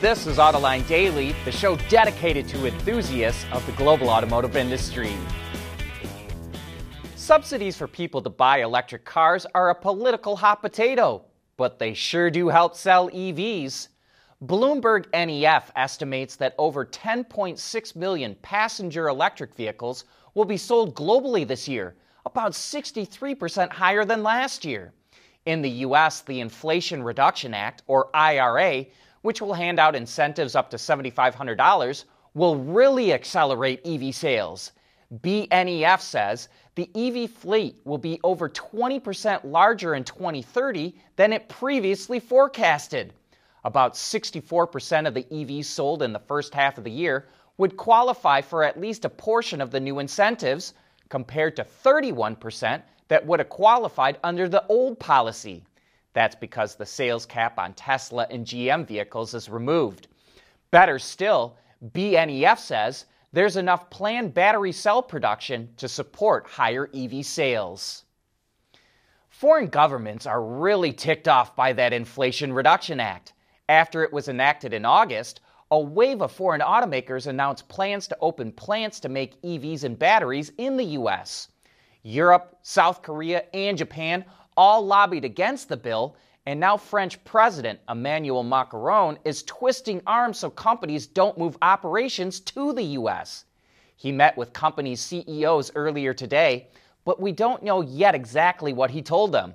[0.00, 5.12] This is Autoline Daily, the show dedicated to enthusiasts of the global automotive industry.
[7.16, 11.26] Subsidies for people to buy electric cars are a political hot potato,
[11.58, 13.88] but they sure do help sell EVs.
[14.42, 21.68] Bloomberg NEF estimates that over 10.6 million passenger electric vehicles will be sold globally this
[21.68, 21.94] year,
[22.24, 24.94] about 63% higher than last year.
[25.44, 28.86] In the U.S., the Inflation Reduction Act, or IRA,
[29.22, 32.04] which will hand out incentives up to $7,500,
[32.34, 34.72] will really accelerate EV sales.
[35.22, 42.20] BNEF says the EV fleet will be over 20% larger in 2030 than it previously
[42.20, 43.12] forecasted.
[43.64, 47.26] About 64% of the EVs sold in the first half of the year
[47.58, 50.72] would qualify for at least a portion of the new incentives,
[51.10, 55.64] compared to 31% that would have qualified under the old policy.
[56.12, 60.08] That's because the sales cap on Tesla and GM vehicles is removed.
[60.70, 61.56] Better still,
[61.92, 68.04] BNEF says there's enough planned battery cell production to support higher EV sales.
[69.28, 73.32] Foreign governments are really ticked off by that Inflation Reduction Act.
[73.68, 75.40] After it was enacted in August,
[75.70, 80.50] a wave of foreign automakers announced plans to open plants to make EVs and batteries
[80.58, 81.48] in the U.S.
[82.02, 84.24] Europe, South Korea, and Japan
[84.56, 90.50] all lobbied against the bill, and now French President Emmanuel Macron is twisting arms so
[90.50, 93.44] companies don't move operations to the U.S.
[93.96, 96.68] He met with company CEOs earlier today,
[97.04, 99.54] but we don't know yet exactly what he told them.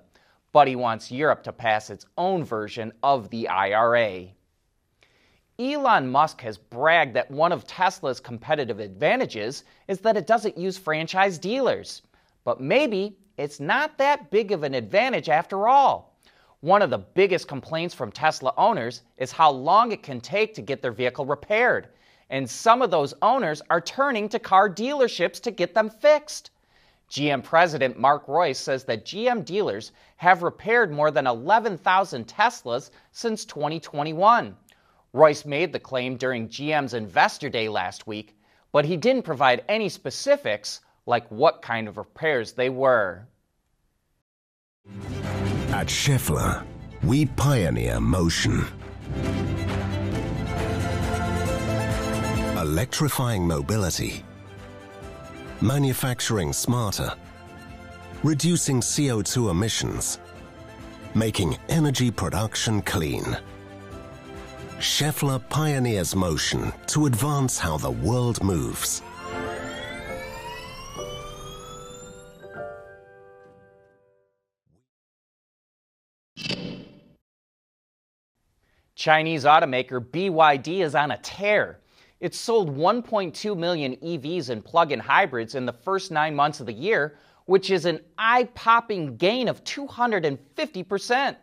[0.51, 4.27] But he wants Europe to pass its own version of the IRA.
[5.57, 10.77] Elon Musk has bragged that one of Tesla's competitive advantages is that it doesn't use
[10.77, 12.01] franchise dealers.
[12.45, 16.15] But maybe it's not that big of an advantage after all.
[16.61, 20.61] One of the biggest complaints from Tesla owners is how long it can take to
[20.61, 21.89] get their vehicle repaired.
[22.29, 26.51] And some of those owners are turning to car dealerships to get them fixed.
[27.09, 33.44] GM President Mark Reuss says that GM dealers have repaired more than 11,000 Teslas since
[33.45, 34.56] 2021.
[35.13, 38.38] Reuss made the claim during GM's Investor Day last week,
[38.72, 43.27] but he didn't provide any specifics like what kind of repairs they were.
[45.69, 46.66] At Schaeffler,
[47.03, 48.66] we pioneer motion.
[52.57, 54.23] Electrifying mobility,
[55.61, 57.13] manufacturing smarter,
[58.23, 60.19] reducing CO2 emissions,
[61.13, 63.38] making energy production clean.
[64.79, 69.01] Schaeffler pioneers motion to advance how the world moves.
[79.05, 81.79] Chinese automaker BYD is on a tear.
[82.21, 86.66] It sold 1.2 million EVs and plug in hybrids in the first nine months of
[86.66, 87.15] the year,
[87.45, 91.35] which is an eye popping gain of 250%.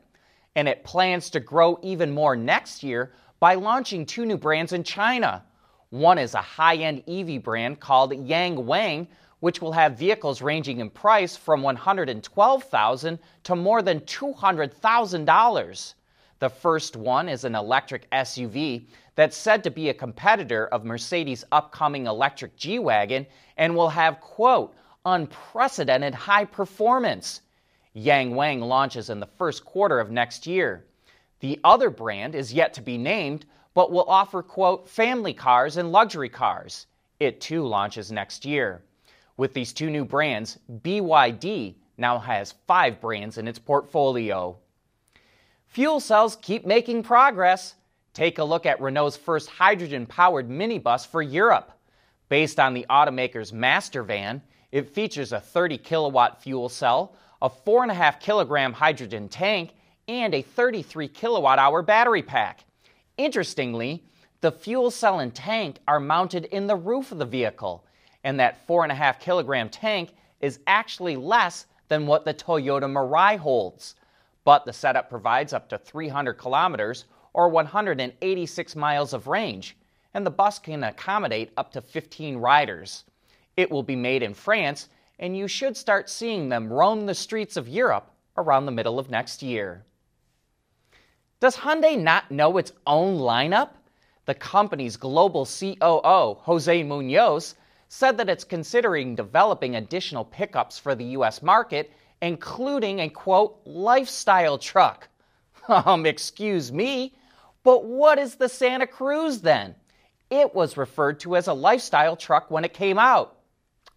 [0.56, 4.82] And it plans to grow even more next year by launching two new brands in
[4.82, 5.44] China.
[5.90, 9.06] One is a high end EV brand called Yangwang,
[9.38, 15.94] which will have vehicles ranging in price from 112,000 to more than $200,000.
[16.42, 21.44] The first one is an electric SUV that's said to be a competitor of Mercedes'
[21.52, 24.74] upcoming electric G Wagon and will have, quote,
[25.06, 27.42] unprecedented high performance.
[27.94, 30.84] Yangwang launches in the first quarter of next year.
[31.38, 35.92] The other brand is yet to be named, but will offer, quote, family cars and
[35.92, 36.88] luxury cars.
[37.20, 38.82] It too launches next year.
[39.36, 44.58] With these two new brands, BYD now has five brands in its portfolio.
[45.72, 47.76] Fuel cells keep making progress.
[48.12, 51.72] Take a look at Renault's first hydrogen powered minibus for Europe.
[52.28, 58.20] Based on the automaker's master van, it features a 30 kilowatt fuel cell, a 4.5
[58.20, 59.72] kilogram hydrogen tank,
[60.08, 62.66] and a 33 kilowatt hour battery pack.
[63.16, 64.04] Interestingly,
[64.42, 67.86] the fuel cell and tank are mounted in the roof of the vehicle,
[68.24, 73.94] and that 4.5 kilogram tank is actually less than what the Toyota Mirai holds
[74.44, 79.76] but the setup provides up to 300 kilometers or 186 miles of range,
[80.14, 83.04] and the bus can accommodate up to 15 riders.
[83.56, 87.56] It will be made in France, and you should start seeing them roam the streets
[87.56, 89.84] of Europe around the middle of next year.
[91.40, 93.70] Does Hyundai not know its own lineup?
[94.26, 97.56] The company's global COO, Jose Munoz,
[97.88, 101.42] said that it's considering developing additional pickups for the U.S.
[101.42, 101.92] market
[102.22, 105.08] including a quote, lifestyle truck.
[105.68, 107.14] Um, excuse me,
[107.64, 109.76] But what is the Santa Cruz then?
[110.30, 113.36] It was referred to as a lifestyle truck when it came out.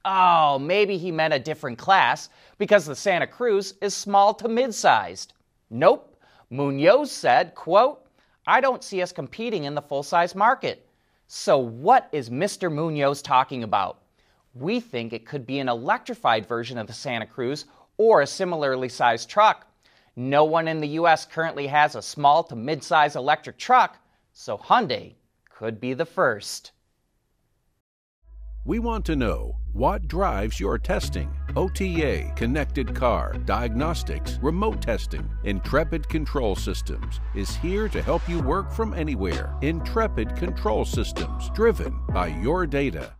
[0.05, 2.29] Oh, maybe he meant a different class
[2.59, 5.33] because the Santa Cruz is small to mid-sized.
[5.71, 6.15] Nope.
[6.51, 8.05] Munoz said, quote,
[8.47, 10.87] I don't see us competing in the full-size market.
[11.27, 12.71] So what is Mr.
[12.71, 14.01] Munoz talking about?
[14.53, 17.65] We think it could be an electrified version of the Santa Cruz
[17.97, 19.67] or a similarly sized truck.
[20.15, 23.97] No one in the US currently has a small to mid-size electric truck,
[24.33, 25.15] so Hyundai
[25.49, 26.71] could be the first.
[28.65, 31.31] We want to know what drives your testing.
[31.55, 35.29] OTA, connected car, diagnostics, remote testing.
[35.43, 39.53] Intrepid Control Systems is here to help you work from anywhere.
[39.61, 43.13] Intrepid Control Systems, driven by your data.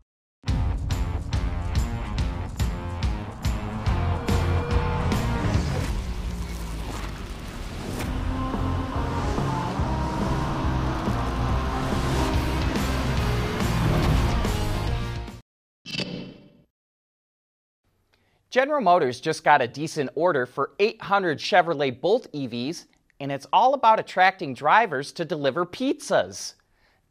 [18.56, 22.86] General Motors just got a decent order for 800 Chevrolet Bolt EVs,
[23.20, 26.54] and it's all about attracting drivers to deliver pizzas.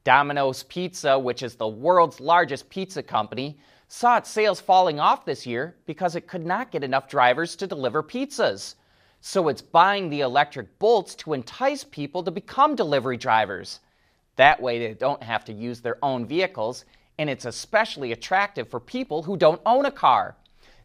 [0.05, 3.59] Domino's Pizza, which is the world's largest pizza company,
[3.89, 7.67] saw its sales falling off this year because it could not get enough drivers to
[7.67, 8.77] deliver pizzas.
[9.21, 13.81] So it's buying the electric bolts to entice people to become delivery drivers.
[14.37, 16.87] That way they don't have to use their own vehicles,
[17.19, 20.37] and it's especially attractive for people who don't own a car.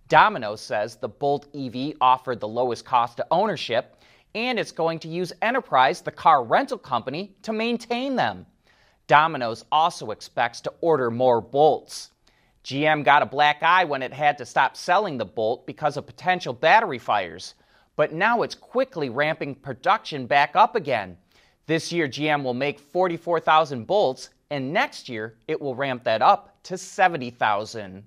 [0.10, 3.96] Domino's says the Bolt EV offered the lowest cost to ownership,
[4.34, 8.48] and it's going to use Enterprise, the car rental company, to maintain them.
[9.06, 12.10] Domino's also expects to order more Bolts.
[12.64, 16.08] GM got a black eye when it had to stop selling the Bolt because of
[16.08, 17.54] potential battery fires,
[17.96, 21.18] but now it's quickly ramping production back up again.
[21.68, 26.58] This year, GM will make 44,000 Bolts, and next year, it will ramp that up
[26.64, 28.04] to 70,000.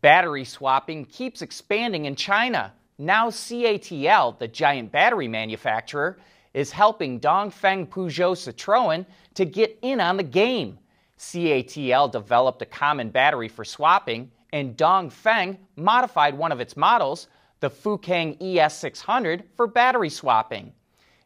[0.00, 2.72] Battery swapping keeps expanding in China.
[2.98, 6.18] Now, CATL, the giant battery manufacturer,
[6.52, 9.04] is helping Dongfeng Peugeot Citroën
[9.34, 10.78] to get in on the game.
[11.18, 17.28] CATL developed a common battery for swapping, and Dongfeng modified one of its models,
[17.60, 20.72] the Fukang ES600, for battery swapping.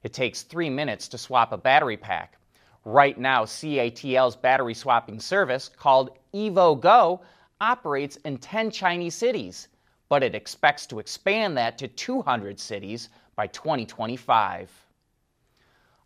[0.02, 2.36] It takes three minutes to swap a battery pack.
[2.84, 7.20] Right now, CATL's battery swapping service, called EvoGo,
[7.60, 9.68] operates in 10 Chinese cities,
[10.08, 14.70] but it expects to expand that to 200 cities by 2025.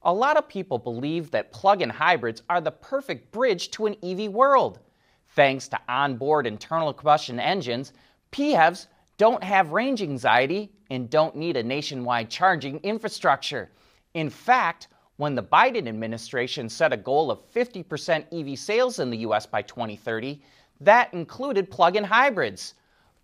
[0.02, 3.96] A lot of people believe that plug in hybrids are the perfect bridge to an
[4.02, 4.80] EV world.
[5.28, 7.92] Thanks to onboard internal combustion engines,
[8.30, 8.86] PHEVs
[9.16, 13.70] don't have range anxiety and don't need a nationwide charging infrastructure.
[14.12, 19.18] In fact, when the Biden administration set a goal of 50% EV sales in the
[19.18, 20.42] US by 2030,
[20.84, 22.74] that included plug in hybrids.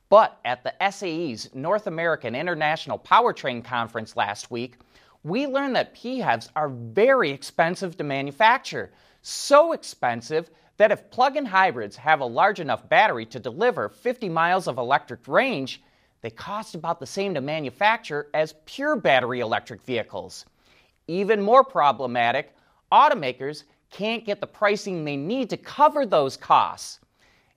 [0.08, 4.76] But at the SAE's North American International Powertrain Conference last week,
[5.22, 8.90] we learned that PHEVs are very expensive to manufacture.
[9.22, 14.28] So expensive that if plug in hybrids have a large enough battery to deliver 50
[14.30, 15.82] miles of electric range,
[16.22, 20.46] they cost about the same to manufacture as pure battery electric vehicles.
[21.06, 22.54] Even more problematic,
[22.90, 27.00] automakers can't get the pricing they need to cover those costs.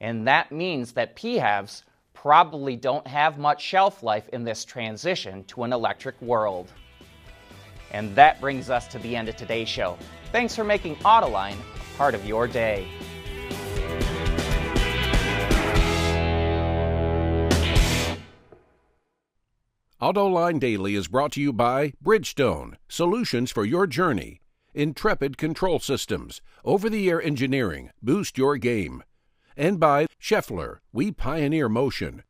[0.03, 1.83] And that means that PHEVs
[2.13, 6.73] probably don't have much shelf life in this transition to an electric world.
[7.91, 9.97] And that brings us to the end of today's show.
[10.33, 11.55] Thanks for making Autoline
[11.97, 12.85] part of your day.
[20.01, 24.41] AutoLine Daily is brought to you by Bridgestone, solutions for your journey.
[24.73, 29.01] Intrepid Control Systems, over the air engineering, boost your game
[29.55, 30.79] and by Schaeffler.
[30.91, 32.23] we pioneer motion.